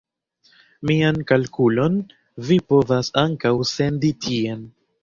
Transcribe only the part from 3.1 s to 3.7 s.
ankaŭ